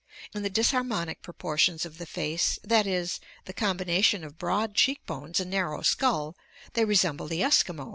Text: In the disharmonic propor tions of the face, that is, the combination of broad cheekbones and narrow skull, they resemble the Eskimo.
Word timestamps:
In 0.33 0.41
the 0.41 0.49
disharmonic 0.49 1.21
propor 1.21 1.59
tions 1.59 1.85
of 1.85 1.99
the 1.99 2.07
face, 2.07 2.57
that 2.63 2.87
is, 2.87 3.19
the 3.45 3.53
combination 3.53 4.23
of 4.23 4.39
broad 4.39 4.73
cheekbones 4.73 5.39
and 5.39 5.51
narrow 5.51 5.83
skull, 5.83 6.35
they 6.73 6.85
resemble 6.85 7.27
the 7.27 7.41
Eskimo. 7.41 7.89